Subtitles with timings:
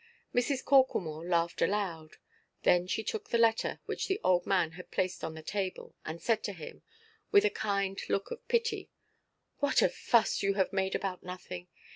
[0.33, 0.65] Mrs.
[0.65, 2.17] Corklemore laughed aloud;
[2.63, 6.19] then she took the letter, which the old man had placed upon the table, and
[6.19, 6.81] said to him,
[7.31, 8.89] with a kind look of pity:
[9.59, 11.67] "What a fuss you have made about nothing!